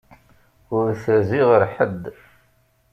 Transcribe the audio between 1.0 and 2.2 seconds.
terzi ɣer ḥedd.